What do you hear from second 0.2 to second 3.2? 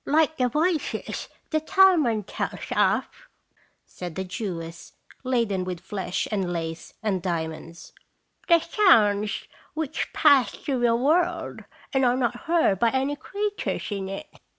the voices the Talmud tells of,"